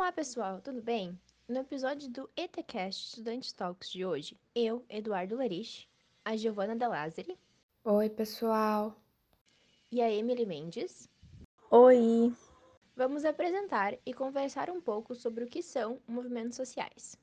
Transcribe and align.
Olá, 0.00 0.10
pessoal, 0.10 0.62
tudo 0.62 0.80
bem? 0.80 1.20
No 1.46 1.58
episódio 1.58 2.08
do 2.08 2.30
ETCast 2.34 3.08
Estudante 3.08 3.54
Talks 3.54 3.90
de 3.90 4.02
hoje, 4.02 4.34
eu, 4.54 4.82
Eduardo 4.88 5.36
Larich, 5.36 5.86
a 6.24 6.34
Giovana 6.38 6.74
De 6.74 6.86
Lázari. 6.86 7.38
Oi, 7.84 8.08
pessoal. 8.08 8.96
E 9.92 10.00
a 10.00 10.10
Emily 10.10 10.46
Mendes. 10.46 11.06
Oi. 11.70 12.34
Vamos 12.96 13.26
apresentar 13.26 13.94
e 14.06 14.14
conversar 14.14 14.70
um 14.70 14.80
pouco 14.80 15.14
sobre 15.14 15.44
o 15.44 15.46
que 15.46 15.62
são 15.62 16.00
movimentos 16.08 16.56
sociais. 16.56 17.14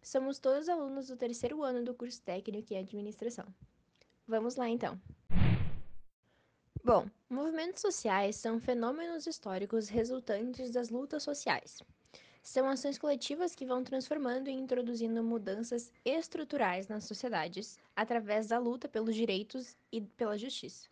Somos 0.00 0.38
todos 0.38 0.68
alunos 0.68 1.08
do 1.08 1.16
terceiro 1.16 1.60
ano 1.64 1.82
do 1.82 1.92
curso 1.92 2.22
técnico 2.22 2.72
em 2.72 2.78
administração. 2.78 3.46
Vamos 4.28 4.54
lá, 4.54 4.68
então. 4.68 4.96
Bom, 6.82 7.06
movimentos 7.28 7.82
sociais 7.82 8.36
são 8.36 8.58
fenômenos 8.58 9.26
históricos 9.26 9.90
resultantes 9.90 10.70
das 10.70 10.88
lutas 10.88 11.22
sociais. 11.22 11.82
São 12.42 12.66
ações 12.66 12.96
coletivas 12.96 13.54
que 13.54 13.66
vão 13.66 13.84
transformando 13.84 14.48
e 14.48 14.54
introduzindo 14.54 15.22
mudanças 15.22 15.92
estruturais 16.06 16.88
nas 16.88 17.04
sociedades 17.04 17.78
através 17.94 18.46
da 18.48 18.58
luta 18.58 18.88
pelos 18.88 19.14
direitos 19.14 19.76
e 19.92 20.00
pela 20.00 20.38
justiça. 20.38 20.88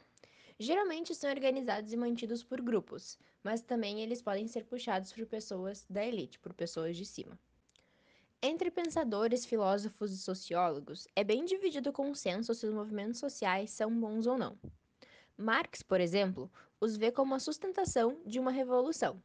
Geralmente 0.59 1.15
são 1.15 1.31
organizados 1.31 1.91
e 1.91 1.97
mantidos 1.97 2.45
por 2.45 2.61
grupos, 2.61 3.19
mas 3.43 3.63
também 3.63 4.03
eles 4.03 4.21
podem 4.21 4.47
ser 4.47 4.67
puxados 4.67 5.11
por 5.11 5.25
pessoas 5.25 5.87
da 5.89 6.05
elite, 6.05 6.39
por 6.39 6.53
pessoas 6.53 6.99
de 6.99 7.07
cima. 7.07 7.39
Entre 8.43 8.71
pensadores, 8.71 9.47
filósofos 9.47 10.13
e 10.13 10.19
sociólogos, 10.19 11.09
é 11.17 11.25
bem 11.25 11.47
dividido 11.47 11.89
o 11.89 11.95
consenso 11.95 12.55
se 12.55 12.67
os 12.67 12.75
movimentos 12.75 13.19
sociais 13.19 13.71
são 13.71 13.91
bons 13.99 14.27
ou 14.27 14.37
não. 14.37 14.59
Marx, 15.39 15.83
por 15.85 16.01
exemplo, 16.01 16.51
os 16.81 16.97
vê 16.97 17.13
como 17.13 17.33
a 17.33 17.39
sustentação 17.39 18.19
de 18.27 18.41
uma 18.41 18.51
revolução. 18.51 19.23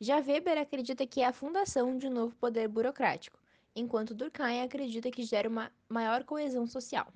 Já 0.00 0.18
Weber 0.18 0.56
acredita 0.56 1.04
que 1.04 1.22
é 1.22 1.26
a 1.26 1.32
fundação 1.32 1.98
de 1.98 2.06
um 2.06 2.12
novo 2.12 2.36
poder 2.36 2.68
burocrático, 2.68 3.36
enquanto 3.74 4.14
Durkheim 4.14 4.62
acredita 4.62 5.10
que 5.10 5.24
gera 5.24 5.48
uma 5.48 5.72
maior 5.88 6.22
coesão 6.22 6.68
social. 6.68 7.12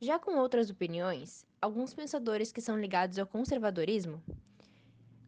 Já 0.00 0.18
com 0.18 0.36
outras 0.36 0.68
opiniões, 0.68 1.46
alguns 1.62 1.94
pensadores 1.94 2.50
que 2.50 2.60
são 2.60 2.76
ligados 2.76 3.20
ao 3.20 3.26
conservadorismo, 3.26 4.20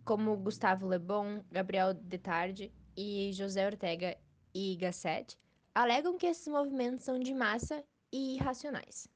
como 0.05 0.37
Gustavo 0.37 0.89
Le 0.89 0.99
Bon, 0.99 1.45
Gabriel 1.51 1.95
Detarde 1.95 2.73
e 2.97 3.31
José 3.33 3.65
Ortega 3.67 4.19
e 4.53 4.75
Gasset, 4.75 5.39
alegam 5.73 6.19
que 6.19 6.27
esses 6.27 6.49
movimentos 6.49 7.05
são 7.05 7.21
de 7.21 7.33
massa 7.33 7.85
e 8.13 8.35
irracionais. 8.35 9.09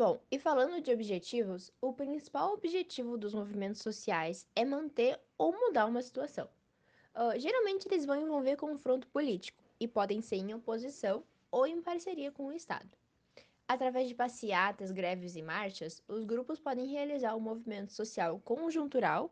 Bom, 0.00 0.18
e 0.30 0.38
falando 0.38 0.80
de 0.80 0.90
objetivos, 0.90 1.70
o 1.78 1.92
principal 1.92 2.54
objetivo 2.54 3.18
dos 3.18 3.34
movimentos 3.34 3.82
sociais 3.82 4.46
é 4.56 4.64
manter 4.64 5.20
ou 5.36 5.52
mudar 5.52 5.84
uma 5.84 6.00
situação. 6.00 6.48
Uh, 7.14 7.38
geralmente, 7.38 7.86
eles 7.86 8.06
vão 8.06 8.16
envolver 8.16 8.56
confronto 8.56 9.06
político 9.08 9.62
e 9.78 9.86
podem 9.86 10.22
ser 10.22 10.36
em 10.36 10.54
oposição 10.54 11.22
ou 11.50 11.66
em 11.66 11.82
parceria 11.82 12.32
com 12.32 12.46
o 12.46 12.52
Estado. 12.54 12.88
Através 13.68 14.08
de 14.08 14.14
passeatas, 14.14 14.90
greves 14.90 15.36
e 15.36 15.42
marchas, 15.42 16.02
os 16.08 16.24
grupos 16.24 16.58
podem 16.58 16.86
realizar 16.86 17.36
um 17.36 17.40
movimento 17.40 17.92
social 17.92 18.40
conjuntural, 18.42 19.30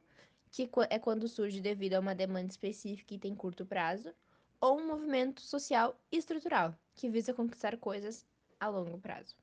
que 0.51 0.69
é 0.91 0.99
quando 0.99 1.29
surge 1.29 1.63
devido 1.63 1.95
a 1.95 2.01
uma 2.01 2.15
demanda 2.15 2.51
específica 2.51 3.15
e 3.15 3.19
tem 3.19 3.35
curto 3.35 3.65
prazo, 3.65 4.13
ou 4.61 4.79
um 4.79 4.87
movimento 4.87 5.41
social 5.41 5.99
estrutural, 6.13 6.75
que 6.95 7.09
visa 7.09 7.33
conquistar 7.33 7.75
coisas 7.79 8.27
a 8.61 8.69
longo 8.69 8.99
prazo. 8.99 9.35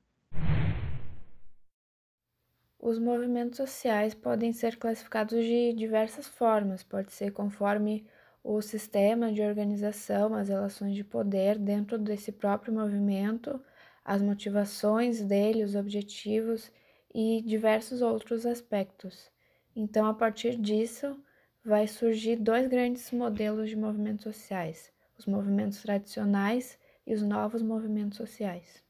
Os 2.78 2.98
movimentos 2.98 3.56
sociais 3.56 4.14
podem 4.14 4.52
ser 4.52 4.76
classificados 4.76 5.42
de 5.44 5.72
diversas 5.72 6.26
formas, 6.26 6.82
pode 6.82 7.12
ser 7.12 7.32
conforme 7.32 8.06
o 8.44 8.60
sistema 8.62 9.32
de 9.32 9.42
organização, 9.42 10.34
as 10.34 10.48
relações 10.48 10.94
de 10.94 11.02
poder 11.02 11.58
dentro 11.58 11.98
desse 11.98 12.30
próprio 12.30 12.72
movimento, 12.72 13.60
as 14.04 14.22
motivações 14.22 15.20
dele, 15.22 15.64
os 15.64 15.74
objetivos 15.74 16.70
e 17.12 17.42
diversos 17.44 18.02
outros 18.02 18.46
aspectos. 18.46 19.30
Então, 19.74 20.06
a 20.06 20.14
partir 20.14 20.56
disso, 20.56 21.20
vai 21.64 21.88
surgir 21.88 22.36
dois 22.36 22.68
grandes 22.68 23.10
modelos 23.10 23.68
de 23.68 23.76
movimentos 23.76 24.22
sociais: 24.22 24.92
os 25.18 25.26
movimentos 25.26 25.82
tradicionais 25.82 26.78
e 27.06 27.14
os 27.14 27.22
novos 27.22 27.62
movimentos 27.62 28.18
sociais. 28.18 28.85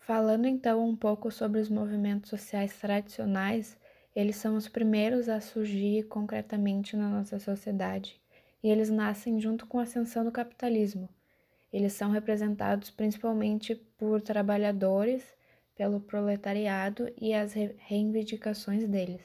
Falando 0.00 0.46
então 0.46 0.84
um 0.88 0.96
pouco 0.96 1.30
sobre 1.30 1.60
os 1.60 1.68
movimentos 1.68 2.30
sociais 2.30 2.76
tradicionais, 2.76 3.78
eles 4.16 4.36
são 4.36 4.56
os 4.56 4.66
primeiros 4.66 5.28
a 5.28 5.40
surgir 5.40 6.04
concretamente 6.08 6.96
na 6.96 7.08
nossa 7.08 7.38
sociedade 7.38 8.20
e 8.62 8.68
eles 8.68 8.90
nascem 8.90 9.40
junto 9.40 9.66
com 9.66 9.78
a 9.78 9.82
ascensão 9.82 10.24
do 10.24 10.32
capitalismo. 10.32 11.08
Eles 11.72 11.92
são 11.92 12.10
representados 12.10 12.90
principalmente 12.90 13.74
por 13.74 14.20
trabalhadores, 14.20 15.24
pelo 15.76 16.00
proletariado 16.00 17.08
e 17.16 17.32
as 17.32 17.52
reivindicações 17.52 18.86
deles. 18.88 19.22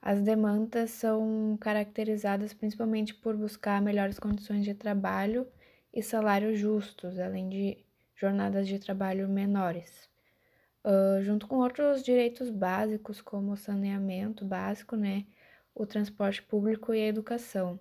As 0.00 0.22
demandas 0.22 0.90
são 0.90 1.58
caracterizadas 1.60 2.54
principalmente 2.54 3.12
por 3.14 3.36
buscar 3.36 3.82
melhores 3.82 4.18
condições 4.18 4.64
de 4.64 4.74
trabalho 4.74 5.46
e 5.92 6.02
salários 6.02 6.58
justos, 6.58 7.18
além 7.18 7.48
de 7.48 7.78
jornadas 8.20 8.68
de 8.68 8.78
trabalho 8.78 9.26
menores, 9.28 10.08
uh, 10.84 11.22
junto 11.22 11.46
com 11.46 11.56
outros 11.56 12.02
direitos 12.02 12.50
básicos, 12.50 13.20
como 13.22 13.52
o 13.52 13.56
saneamento 13.56 14.44
básico, 14.44 14.94
né, 14.94 15.24
o 15.74 15.86
transporte 15.86 16.42
público 16.42 16.92
e 16.92 17.00
a 17.00 17.06
educação. 17.06 17.80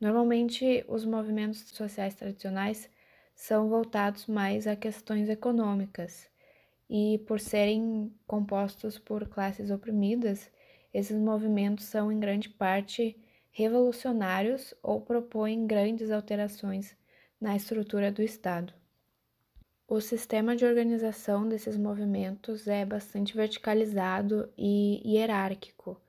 Normalmente, 0.00 0.84
os 0.86 1.04
movimentos 1.04 1.60
sociais 1.70 2.14
tradicionais 2.14 2.88
são 3.34 3.68
voltados 3.68 4.26
mais 4.26 4.66
a 4.66 4.76
questões 4.76 5.28
econômicas, 5.28 6.30
e 6.88 7.18
por 7.26 7.40
serem 7.40 8.14
compostos 8.26 8.98
por 8.98 9.26
classes 9.28 9.70
oprimidas, 9.70 10.50
esses 10.92 11.18
movimentos 11.18 11.86
são 11.86 12.12
em 12.12 12.20
grande 12.20 12.48
parte 12.48 13.16
revolucionários 13.50 14.74
ou 14.82 15.00
propõem 15.00 15.66
grandes 15.66 16.10
alterações 16.10 16.96
na 17.40 17.56
estrutura 17.56 18.12
do 18.12 18.22
Estado. 18.22 18.83
O 19.86 20.00
sistema 20.00 20.56
de 20.56 20.64
organização 20.64 21.46
desses 21.46 21.76
movimentos 21.76 22.66
é 22.66 22.86
bastante 22.86 23.36
verticalizado 23.36 24.48
e 24.56 25.02
hierárquico. 25.04 26.00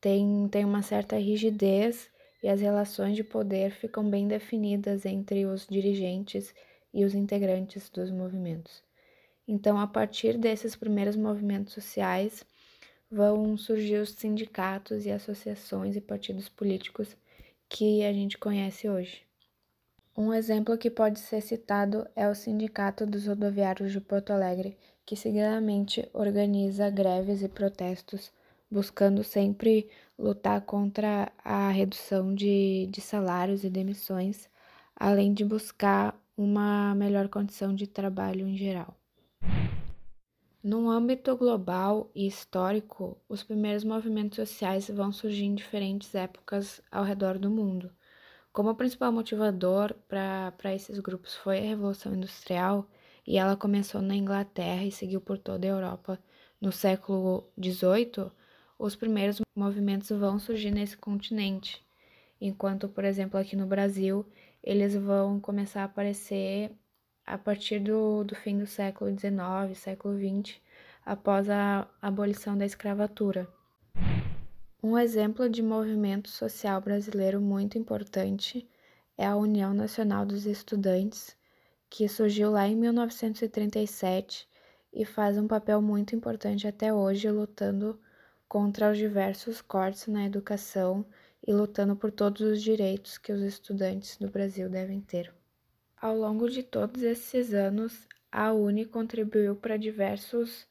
Tem, 0.00 0.46
tem 0.48 0.64
uma 0.64 0.82
certa 0.82 1.16
rigidez 1.16 2.08
e 2.40 2.48
as 2.48 2.60
relações 2.60 3.16
de 3.16 3.24
poder 3.24 3.72
ficam 3.72 4.08
bem 4.08 4.28
definidas 4.28 5.04
entre 5.04 5.46
os 5.46 5.66
dirigentes 5.66 6.54
e 6.92 7.04
os 7.04 7.12
integrantes 7.12 7.90
dos 7.90 8.08
movimentos. 8.08 8.84
Então, 9.48 9.80
a 9.80 9.86
partir 9.88 10.38
desses 10.38 10.76
primeiros 10.76 11.16
movimentos 11.16 11.74
sociais, 11.74 12.46
vão 13.10 13.56
surgir 13.56 13.96
os 13.96 14.10
sindicatos 14.10 15.06
e 15.06 15.10
associações 15.10 15.96
e 15.96 16.00
partidos 16.00 16.48
políticos 16.48 17.16
que 17.68 18.04
a 18.04 18.12
gente 18.12 18.38
conhece 18.38 18.88
hoje. 18.88 19.22
Um 20.16 20.32
exemplo 20.32 20.78
que 20.78 20.88
pode 20.88 21.18
ser 21.18 21.40
citado 21.40 22.06
é 22.14 22.28
o 22.28 22.36
Sindicato 22.36 23.04
dos 23.04 23.26
Rodoviários 23.26 23.90
de 23.90 24.00
Porto 24.00 24.30
Alegre, 24.30 24.76
que 25.04 25.16
seguidamente 25.16 26.08
organiza 26.12 26.88
greves 26.88 27.42
e 27.42 27.48
protestos, 27.48 28.30
buscando 28.70 29.24
sempre 29.24 29.88
lutar 30.16 30.60
contra 30.60 31.32
a 31.44 31.68
redução 31.68 32.32
de, 32.32 32.86
de 32.92 33.00
salários 33.00 33.64
e 33.64 33.68
demissões, 33.68 34.48
além 34.94 35.34
de 35.34 35.44
buscar 35.44 36.16
uma 36.36 36.94
melhor 36.94 37.28
condição 37.28 37.74
de 37.74 37.88
trabalho 37.88 38.46
em 38.46 38.56
geral. 38.56 38.96
Num 40.62 40.88
âmbito 40.88 41.36
global 41.36 42.08
e 42.14 42.24
histórico, 42.24 43.18
os 43.28 43.42
primeiros 43.42 43.82
movimentos 43.82 44.36
sociais 44.36 44.88
vão 44.88 45.10
surgir 45.10 45.44
em 45.44 45.56
diferentes 45.56 46.14
épocas 46.14 46.80
ao 46.88 47.02
redor 47.02 47.36
do 47.36 47.50
mundo. 47.50 47.90
Como 48.54 48.70
o 48.70 48.74
principal 48.76 49.10
motivador 49.10 49.96
para 50.06 50.72
esses 50.72 51.00
grupos 51.00 51.34
foi 51.34 51.58
a 51.58 51.62
Revolução 51.62 52.14
Industrial, 52.14 52.88
e 53.26 53.36
ela 53.36 53.56
começou 53.56 54.00
na 54.00 54.14
Inglaterra 54.14 54.84
e 54.84 54.92
seguiu 54.92 55.20
por 55.20 55.38
toda 55.38 55.66
a 55.66 55.70
Europa 55.70 56.20
no 56.60 56.70
século 56.70 57.50
XVIII, 57.60 58.30
os 58.78 58.94
primeiros 58.94 59.40
movimentos 59.56 60.08
vão 60.10 60.38
surgir 60.38 60.70
nesse 60.70 60.96
continente, 60.96 61.84
enquanto, 62.40 62.88
por 62.88 63.04
exemplo, 63.04 63.40
aqui 63.40 63.56
no 63.56 63.66
Brasil, 63.66 64.24
eles 64.62 64.94
vão 64.94 65.40
começar 65.40 65.82
a 65.82 65.86
aparecer 65.86 66.70
a 67.26 67.36
partir 67.36 67.80
do, 67.80 68.22
do 68.22 68.36
fim 68.36 68.56
do 68.56 68.68
século 68.68 69.10
XIX, 69.10 69.76
século 69.76 70.16
XX, 70.16 70.60
após 71.04 71.50
a 71.50 71.88
abolição 72.00 72.56
da 72.56 72.64
escravatura. 72.64 73.48
Um 74.86 74.98
exemplo 74.98 75.48
de 75.48 75.62
movimento 75.62 76.28
social 76.28 76.78
brasileiro 76.78 77.40
muito 77.40 77.78
importante 77.78 78.68
é 79.16 79.24
a 79.24 79.34
União 79.34 79.72
Nacional 79.72 80.26
dos 80.26 80.44
Estudantes, 80.44 81.34
que 81.88 82.06
surgiu 82.06 82.50
lá 82.50 82.68
em 82.68 82.76
1937 82.76 84.46
e 84.92 85.06
faz 85.06 85.38
um 85.38 85.48
papel 85.48 85.80
muito 85.80 86.14
importante 86.14 86.68
até 86.68 86.92
hoje 86.92 87.30
lutando 87.30 87.98
contra 88.46 88.92
os 88.92 88.98
diversos 88.98 89.62
cortes 89.62 90.06
na 90.06 90.26
educação 90.26 91.02
e 91.48 91.50
lutando 91.50 91.96
por 91.96 92.12
todos 92.12 92.42
os 92.42 92.62
direitos 92.62 93.16
que 93.16 93.32
os 93.32 93.40
estudantes 93.40 94.18
do 94.18 94.28
Brasil 94.28 94.68
devem 94.68 95.00
ter. 95.00 95.32
Ao 95.96 96.14
longo 96.14 96.46
de 96.50 96.62
todos 96.62 97.02
esses 97.02 97.54
anos, 97.54 98.06
a 98.30 98.52
UNE 98.52 98.84
contribuiu 98.84 99.56
para 99.56 99.78
diversos 99.78 100.66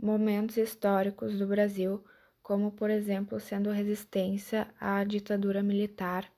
momentos 0.00 0.56
históricos 0.56 1.38
do 1.38 1.46
Brasil, 1.46 2.02
como 2.48 2.72
por 2.72 2.88
exemplo 2.88 3.38
sendo 3.38 3.70
resistência 3.70 4.68
à 4.80 5.04
ditadura 5.04 5.62
militar, 5.62 6.32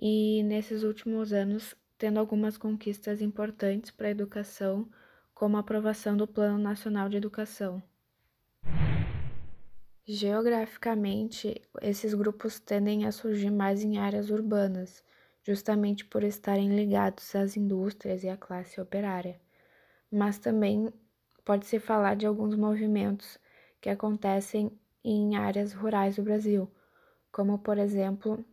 e 0.00 0.44
nesses 0.44 0.84
últimos 0.84 1.32
anos 1.32 1.74
tendo 1.98 2.20
algumas 2.20 2.56
conquistas 2.56 3.20
importantes 3.20 3.90
para 3.90 4.06
a 4.06 4.12
educação, 4.12 4.88
como 5.34 5.56
a 5.56 5.60
aprovação 5.60 6.16
do 6.16 6.24
Plano 6.24 6.56
Nacional 6.56 7.08
de 7.08 7.16
Educação. 7.16 7.82
Geograficamente, 10.06 11.60
esses 11.82 12.14
grupos 12.14 12.60
tendem 12.60 13.04
a 13.04 13.10
surgir 13.10 13.50
mais 13.50 13.82
em 13.82 13.98
áreas 13.98 14.30
urbanas, 14.30 15.02
justamente 15.42 16.04
por 16.04 16.22
estarem 16.22 16.76
ligados 16.76 17.34
às 17.34 17.56
indústrias 17.56 18.22
e 18.22 18.28
à 18.28 18.36
classe 18.36 18.80
operária. 18.80 19.40
Mas 20.12 20.38
também 20.38 20.92
pode-se 21.44 21.80
falar 21.80 22.14
de 22.14 22.24
alguns 22.24 22.54
movimentos 22.54 23.36
que 23.80 23.90
acontecem 23.90 24.70
em 25.04 25.36
áreas 25.36 25.72
rurais 25.72 26.16
do 26.16 26.22
Brasil, 26.22 26.70
como, 27.32 27.58
por 27.58 27.78
exemplo, 27.78 28.44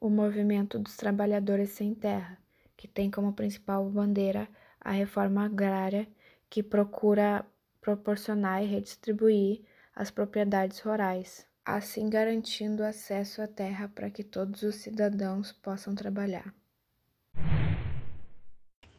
o 0.00 0.08
movimento 0.08 0.78
dos 0.78 0.96
trabalhadores 0.96 1.70
sem 1.70 1.94
terra, 1.94 2.38
que 2.76 2.88
tem 2.88 3.10
como 3.10 3.32
principal 3.32 3.88
bandeira 3.90 4.48
a 4.80 4.90
reforma 4.90 5.44
agrária, 5.44 6.08
que 6.48 6.62
procura 6.62 7.44
proporcionar 7.80 8.62
e 8.62 8.66
redistribuir 8.66 9.62
as 9.94 10.10
propriedades 10.10 10.80
rurais, 10.80 11.46
assim 11.64 12.08
garantindo 12.08 12.82
acesso 12.82 13.42
à 13.42 13.46
terra 13.46 13.88
para 13.94 14.10
que 14.10 14.24
todos 14.24 14.62
os 14.62 14.76
cidadãos 14.76 15.52
possam 15.52 15.94
trabalhar. 15.94 16.54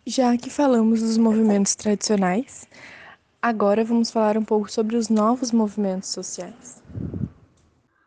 Já 0.06 0.36
que 0.36 0.50
falamos 0.50 1.02
dos 1.02 1.18
movimentos 1.18 1.76
tradicionais, 1.76 2.68
agora 3.42 3.84
vamos 3.84 4.12
falar 4.12 4.38
um 4.38 4.44
pouco 4.44 4.72
sobre 4.72 4.96
os 4.96 5.10
novos 5.10 5.52
movimentos 5.52 6.10
sociais. 6.10 6.82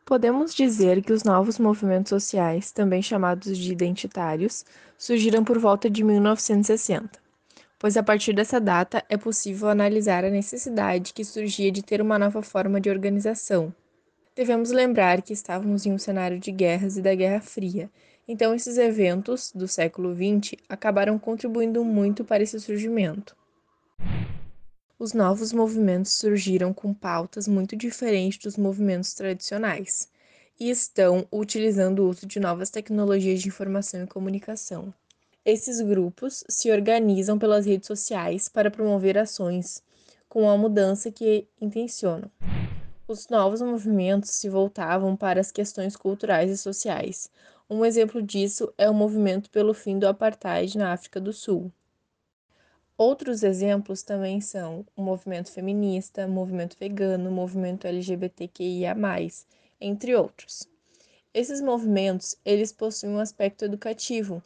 Podemos 0.04 0.54
dizer 0.54 1.02
que 1.02 1.12
os 1.12 1.24
novos 1.24 1.58
movimentos 1.58 2.10
sociais, 2.10 2.70
também 2.70 3.02
chamados 3.02 3.58
de 3.58 3.72
identitários, 3.72 4.64
surgiram 4.96 5.42
por 5.42 5.58
volta 5.58 5.90
de 5.90 6.04
1960 6.04 7.24
pois 7.84 7.98
a 7.98 8.02
partir 8.02 8.32
dessa 8.32 8.58
data 8.58 9.04
é 9.10 9.16
possível 9.18 9.68
analisar 9.68 10.24
a 10.24 10.30
necessidade 10.30 11.12
que 11.12 11.22
surgia 11.22 11.70
de 11.70 11.82
ter 11.82 12.00
uma 12.00 12.18
nova 12.18 12.40
forma 12.40 12.80
de 12.80 12.88
organização. 12.88 13.74
Devemos 14.34 14.70
lembrar 14.70 15.20
que 15.20 15.34
estávamos 15.34 15.84
em 15.84 15.92
um 15.92 15.98
cenário 15.98 16.38
de 16.38 16.50
guerras 16.50 16.96
e 16.96 17.02
da 17.02 17.14
Guerra 17.14 17.42
Fria, 17.42 17.90
então 18.26 18.54
esses 18.54 18.78
eventos 18.78 19.52
do 19.54 19.68
século 19.68 20.14
XX 20.14 20.54
acabaram 20.66 21.18
contribuindo 21.18 21.84
muito 21.84 22.24
para 22.24 22.42
esse 22.42 22.58
surgimento. 22.58 23.36
Os 24.96 25.12
novos 25.12 25.52
movimentos 25.52 26.12
surgiram 26.12 26.72
com 26.72 26.94
pautas 26.94 27.48
muito 27.48 27.74
diferentes 27.74 28.38
dos 28.38 28.56
movimentos 28.56 29.12
tradicionais 29.12 30.08
e 30.58 30.70
estão 30.70 31.26
utilizando 31.32 31.98
o 31.98 32.08
uso 32.08 32.26
de 32.26 32.38
novas 32.38 32.70
tecnologias 32.70 33.42
de 33.42 33.48
informação 33.48 34.04
e 34.04 34.06
comunicação. 34.06 34.94
Esses 35.44 35.80
grupos 35.80 36.44
se 36.48 36.70
organizam 36.70 37.36
pelas 37.36 37.66
redes 37.66 37.88
sociais 37.88 38.48
para 38.48 38.70
promover 38.70 39.18
ações 39.18 39.82
com 40.28 40.48
a 40.48 40.56
mudança 40.56 41.10
que 41.10 41.48
intencionam. 41.60 42.30
Os 43.08 43.28
novos 43.28 43.60
movimentos 43.60 44.30
se 44.30 44.48
voltavam 44.48 45.16
para 45.16 45.40
as 45.40 45.50
questões 45.50 45.96
culturais 45.96 46.52
e 46.52 46.56
sociais. 46.56 47.28
Um 47.68 47.84
exemplo 47.84 48.22
disso 48.22 48.72
é 48.78 48.88
o 48.88 48.94
movimento 48.94 49.50
pelo 49.50 49.74
fim 49.74 49.98
do 49.98 50.06
apartheid 50.06 50.78
na 50.78 50.92
África 50.92 51.20
do 51.20 51.32
Sul. 51.32 51.72
Outros 52.96 53.42
exemplos 53.42 54.04
também 54.04 54.40
são 54.40 54.86
o 54.94 55.02
movimento 55.02 55.50
feminista, 55.50 56.28
movimento 56.28 56.76
vegano, 56.78 57.28
movimento 57.28 57.88
LGBTQIA+, 57.88 58.94
entre 59.80 60.14
outros. 60.14 60.68
Esses 61.34 61.60
movimentos, 61.60 62.36
eles 62.44 62.70
possuem 62.70 63.14
um 63.14 63.18
aspecto 63.18 63.64
educativo, 63.64 64.40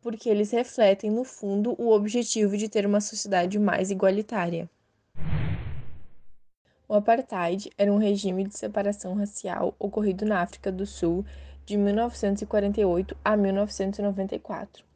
porque 0.00 0.28
eles 0.28 0.52
refletem, 0.52 1.10
no 1.10 1.24
fundo, 1.24 1.74
o 1.76 1.90
objetivo 1.90 2.56
de 2.56 2.68
ter 2.68 2.86
uma 2.86 3.00
sociedade 3.00 3.58
mais 3.58 3.90
igualitária. 3.90 4.70
O 6.88 6.94
apartheid 6.94 7.68
era 7.76 7.92
um 7.92 7.98
regime 7.98 8.44
de 8.44 8.56
separação 8.56 9.14
racial 9.14 9.74
ocorrido 9.76 10.24
na 10.24 10.40
África 10.40 10.70
do 10.70 10.86
Sul 10.86 11.26
de 11.66 11.76
1948 11.76 13.16
a 13.24 13.36
1994, 13.36 14.87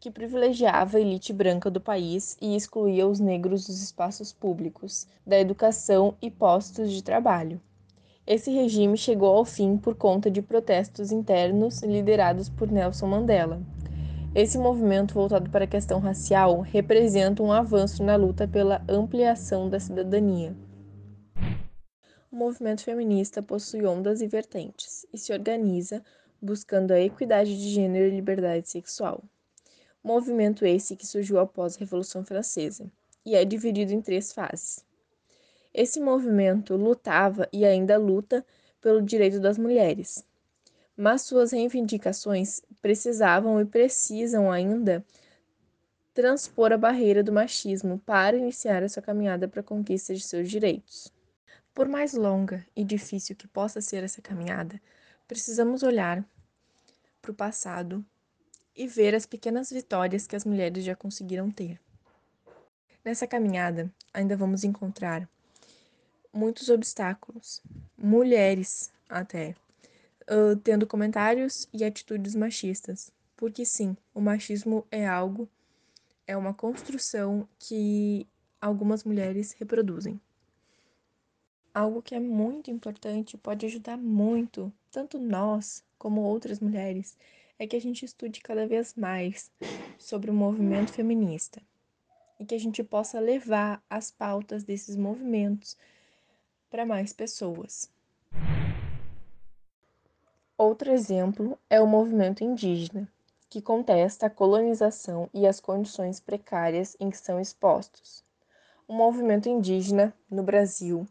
que 0.00 0.10
privilegiava 0.10 0.98
a 0.98 1.00
elite 1.00 1.32
branca 1.32 1.70
do 1.70 1.80
país 1.80 2.36
e 2.40 2.54
excluía 2.54 3.06
os 3.06 3.20
negros 3.20 3.66
dos 3.66 3.82
espaços 3.82 4.32
públicos, 4.32 5.06
da 5.26 5.38
educação 5.38 6.14
e 6.22 6.30
postos 6.30 6.92
de 6.92 7.02
trabalho. 7.02 7.60
Esse 8.26 8.50
regime 8.50 8.96
chegou 8.96 9.36
ao 9.36 9.44
fim 9.44 9.76
por 9.76 9.94
conta 9.94 10.30
de 10.30 10.42
protestos 10.42 11.10
internos 11.10 11.82
liderados 11.82 12.48
por 12.48 12.70
Nelson 12.70 13.06
Mandela, 13.06 13.60
esse 14.34 14.58
movimento 14.58 15.14
voltado 15.14 15.50
para 15.50 15.64
a 15.64 15.68
questão 15.68 15.98
racial 16.00 16.60
representa 16.60 17.42
um 17.42 17.50
avanço 17.50 18.04
na 18.04 18.14
luta 18.14 18.46
pela 18.46 18.84
ampliação 18.88 19.70
da 19.70 19.80
cidadania. 19.80 20.54
O 22.30 22.36
movimento 22.36 22.84
feminista 22.84 23.42
possui 23.42 23.86
ondas 23.86 24.20
e 24.20 24.28
vertentes 24.28 25.06
e 25.12 25.18
se 25.18 25.32
organiza 25.32 26.04
buscando 26.40 26.92
a 26.92 27.00
equidade 27.00 27.56
de 27.56 27.70
gênero 27.70 28.06
e 28.06 28.10
liberdade 28.10 28.68
sexual. 28.68 29.24
Movimento 30.02 30.64
esse 30.64 30.96
que 30.96 31.06
surgiu 31.06 31.38
após 31.38 31.76
a 31.76 31.80
Revolução 31.80 32.24
Francesa 32.24 32.90
e 33.24 33.34
é 33.34 33.44
dividido 33.44 33.92
em 33.92 34.00
três 34.00 34.32
fases. 34.32 34.84
Esse 35.74 36.00
movimento 36.00 36.76
lutava 36.76 37.48
e 37.52 37.64
ainda 37.64 37.98
luta 37.98 38.44
pelo 38.80 39.02
direito 39.02 39.40
das 39.40 39.58
mulheres, 39.58 40.24
mas 40.96 41.22
suas 41.22 41.52
reivindicações 41.52 42.62
precisavam 42.80 43.60
e 43.60 43.64
precisam 43.64 44.50
ainda 44.50 45.04
transpor 46.14 46.72
a 46.72 46.76
barreira 46.78 47.22
do 47.22 47.32
machismo 47.32 47.98
para 48.00 48.36
iniciar 48.36 48.82
a 48.82 48.88
sua 48.88 49.02
caminhada 49.02 49.46
para 49.46 49.60
a 49.60 49.64
conquista 49.64 50.14
de 50.14 50.20
seus 50.20 50.50
direitos. 50.50 51.12
Por 51.72 51.86
mais 51.86 52.14
longa 52.14 52.66
e 52.74 52.82
difícil 52.82 53.36
que 53.36 53.46
possa 53.46 53.80
ser 53.80 54.02
essa 54.02 54.20
caminhada, 54.20 54.80
precisamos 55.28 55.84
olhar 55.84 56.24
para 57.22 57.30
o 57.30 57.34
passado 57.34 58.04
e 58.78 58.86
ver 58.86 59.12
as 59.12 59.26
pequenas 59.26 59.70
vitórias 59.72 60.24
que 60.24 60.36
as 60.36 60.44
mulheres 60.44 60.84
já 60.84 60.94
conseguiram 60.94 61.50
ter. 61.50 61.80
Nessa 63.04 63.26
caminhada, 63.26 63.92
ainda 64.14 64.36
vamos 64.36 64.62
encontrar 64.62 65.28
muitos 66.32 66.68
obstáculos, 66.68 67.60
mulheres 67.96 68.92
até, 69.08 69.56
uh, 70.30 70.54
tendo 70.62 70.86
comentários 70.86 71.68
e 71.72 71.84
atitudes 71.84 72.36
machistas. 72.36 73.10
Porque 73.36 73.64
sim, 73.64 73.96
o 74.14 74.20
machismo 74.20 74.86
é 74.92 75.06
algo, 75.06 75.48
é 76.24 76.36
uma 76.36 76.54
construção 76.54 77.48
que 77.58 78.28
algumas 78.60 79.02
mulheres 79.02 79.52
reproduzem. 79.58 80.20
Algo 81.74 82.00
que 82.00 82.14
é 82.14 82.20
muito 82.20 82.70
importante, 82.70 83.36
pode 83.36 83.66
ajudar 83.66 83.96
muito, 83.96 84.72
tanto 84.90 85.18
nós 85.18 85.84
como 85.98 86.20
outras 86.20 86.60
mulheres, 86.60 87.16
é 87.58 87.66
que 87.66 87.74
a 87.74 87.80
gente 87.80 88.04
estude 88.04 88.40
cada 88.40 88.66
vez 88.66 88.94
mais 88.94 89.50
sobre 89.98 90.30
o 90.30 90.34
movimento 90.34 90.92
feminista 90.92 91.60
e 92.38 92.44
que 92.44 92.54
a 92.54 92.60
gente 92.60 92.84
possa 92.84 93.18
levar 93.18 93.82
as 93.90 94.10
pautas 94.10 94.62
desses 94.62 94.94
movimentos 94.94 95.76
para 96.70 96.86
mais 96.86 97.12
pessoas. 97.12 97.90
Outro 100.56 100.92
exemplo 100.92 101.58
é 101.68 101.80
o 101.80 101.86
movimento 101.86 102.44
indígena, 102.44 103.08
que 103.48 103.62
contesta 103.62 104.26
a 104.26 104.30
colonização 104.30 105.28
e 105.32 105.46
as 105.46 105.58
condições 105.58 106.20
precárias 106.20 106.96
em 107.00 107.10
que 107.10 107.16
são 107.16 107.40
expostos. 107.40 108.24
O 108.86 108.92
movimento 108.92 109.48
indígena, 109.48 110.14
no 110.30 110.42
Brasil, 110.42 111.06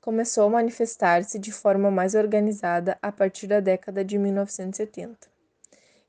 começou 0.00 0.44
a 0.44 0.50
manifestar-se 0.50 1.38
de 1.38 1.52
forma 1.52 1.90
mais 1.90 2.14
organizada 2.14 2.98
a 3.02 3.10
partir 3.10 3.46
da 3.46 3.60
década 3.60 4.04
de 4.04 4.18
1970. 4.18 5.37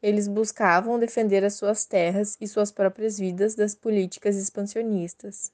Eles 0.02 0.30
buscavam 0.30 0.98
defender 0.98 1.44
as 1.44 1.56
suas 1.56 1.84
terras 1.84 2.38
e 2.40 2.48
suas 2.48 2.72
próprias 2.72 3.20
vidas 3.20 3.54
das 3.54 3.76
políticas 3.76 4.38
expansionistas. 4.38 5.52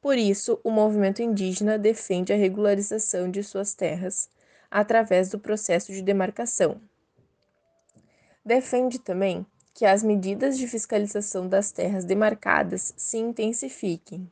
Por 0.00 0.18
isso, 0.18 0.58
o 0.64 0.72
movimento 0.72 1.22
indígena 1.22 1.78
defende 1.78 2.32
a 2.32 2.36
regularização 2.36 3.30
de 3.30 3.44
suas 3.44 3.72
terras 3.72 4.28
através 4.68 5.28
do 5.28 5.38
processo 5.38 5.92
de 5.92 6.02
demarcação. 6.02 6.80
Defende 8.44 8.98
também 8.98 9.46
que 9.72 9.86
as 9.86 10.02
medidas 10.02 10.58
de 10.58 10.66
fiscalização 10.66 11.46
das 11.46 11.70
terras 11.70 12.04
demarcadas 12.04 12.92
se 12.96 13.18
intensifiquem 13.18 14.28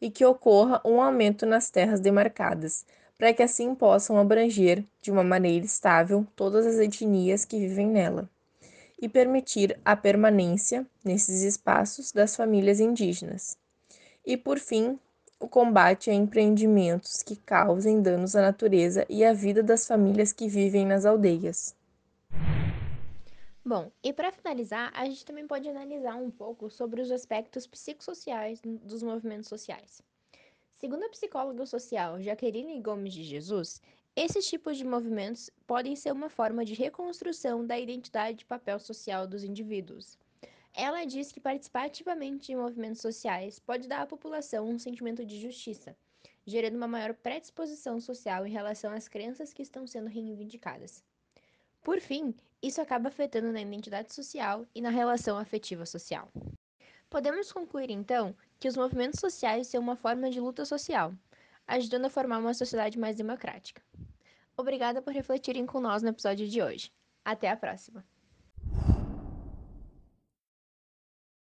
e 0.00 0.10
que 0.10 0.24
ocorra 0.24 0.80
um 0.84 1.02
aumento 1.02 1.44
nas 1.44 1.70
terras 1.70 1.98
demarcadas, 1.98 2.86
para 3.18 3.34
que 3.34 3.42
assim 3.42 3.74
possam 3.74 4.16
abranger, 4.16 4.84
de 5.02 5.10
uma 5.10 5.24
maneira 5.24 5.66
estável, 5.66 6.24
todas 6.36 6.64
as 6.64 6.78
etnias 6.78 7.44
que 7.44 7.58
vivem 7.58 7.88
nela 7.88 8.30
e 9.00 9.08
permitir 9.08 9.78
a 9.84 9.96
permanência 9.96 10.86
nesses 11.04 11.42
espaços 11.42 12.12
das 12.12 12.36
famílias 12.36 12.80
indígenas. 12.80 13.56
E, 14.24 14.36
por 14.36 14.58
fim, 14.58 14.98
o 15.40 15.48
combate 15.48 16.10
a 16.10 16.14
empreendimentos 16.14 17.22
que 17.22 17.34
causem 17.34 18.02
danos 18.02 18.36
à 18.36 18.42
natureza 18.42 19.06
e 19.08 19.24
à 19.24 19.32
vida 19.32 19.62
das 19.62 19.86
famílias 19.86 20.32
que 20.32 20.46
vivem 20.46 20.84
nas 20.84 21.06
aldeias. 21.06 21.74
Bom, 23.64 23.90
e 24.02 24.12
para 24.12 24.32
finalizar, 24.32 24.92
a 24.94 25.04
gente 25.06 25.24
também 25.24 25.46
pode 25.46 25.68
analisar 25.68 26.16
um 26.16 26.30
pouco 26.30 26.68
sobre 26.68 27.00
os 27.00 27.10
aspectos 27.10 27.66
psicossociais 27.66 28.60
dos 28.64 29.02
movimentos 29.02 29.48
sociais. 29.48 30.02
Segundo 30.78 31.04
a 31.04 31.10
psicóloga 31.10 31.66
social 31.66 32.20
Jaqueline 32.20 32.80
Gomes 32.80 33.12
de 33.12 33.22
Jesus, 33.22 33.80
esses 34.22 34.46
tipos 34.46 34.76
de 34.76 34.84
movimentos 34.84 35.48
podem 35.66 35.96
ser 35.96 36.12
uma 36.12 36.28
forma 36.28 36.62
de 36.62 36.74
reconstrução 36.74 37.66
da 37.66 37.78
identidade 37.78 38.42
e 38.42 38.46
papel 38.46 38.78
social 38.78 39.26
dos 39.26 39.42
indivíduos. 39.42 40.18
Ela 40.74 41.06
diz 41.06 41.32
que 41.32 41.40
participar 41.40 41.86
ativamente 41.86 42.48
de 42.48 42.54
movimentos 42.54 43.00
sociais 43.00 43.58
pode 43.58 43.88
dar 43.88 44.02
à 44.02 44.06
população 44.06 44.68
um 44.68 44.78
sentimento 44.78 45.24
de 45.24 45.40
justiça, 45.40 45.96
gerando 46.44 46.76
uma 46.76 46.86
maior 46.86 47.14
predisposição 47.14 47.98
social 47.98 48.46
em 48.46 48.50
relação 48.50 48.92
às 48.92 49.08
crenças 49.08 49.54
que 49.54 49.62
estão 49.62 49.86
sendo 49.86 50.10
reivindicadas. 50.10 51.02
Por 51.82 51.98
fim, 51.98 52.34
isso 52.62 52.78
acaba 52.78 53.08
afetando 53.08 53.50
na 53.50 53.62
identidade 53.62 54.12
social 54.12 54.66
e 54.74 54.82
na 54.82 54.90
relação 54.90 55.38
afetiva 55.38 55.86
social. 55.86 56.30
Podemos 57.08 57.50
concluir, 57.50 57.88
então, 57.88 58.36
que 58.58 58.68
os 58.68 58.76
movimentos 58.76 59.18
sociais 59.18 59.68
são 59.68 59.80
uma 59.80 59.96
forma 59.96 60.30
de 60.30 60.40
luta 60.40 60.66
social, 60.66 61.14
ajudando 61.66 62.04
a 62.04 62.10
formar 62.10 62.38
uma 62.38 62.52
sociedade 62.52 62.98
mais 62.98 63.16
democrática. 63.16 63.80
Obrigada 64.56 65.02
por 65.02 65.12
refletirem 65.12 65.66
com 65.66 65.80
nós 65.80 66.02
no 66.02 66.08
episódio 66.08 66.48
de 66.48 66.62
hoje. 66.62 66.92
Até 67.24 67.48
a 67.48 67.56
próxima! 67.56 68.04